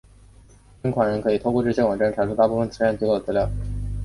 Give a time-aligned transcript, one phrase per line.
[0.81, 3.47] 捐款人可以透过这网站查出大部份慈善机构的资料。